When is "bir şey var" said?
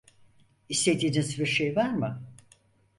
1.39-1.89